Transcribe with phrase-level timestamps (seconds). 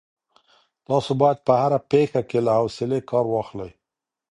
[0.87, 3.71] تاسو باید په هره پېښه کي له حوصلې کار واخلئ.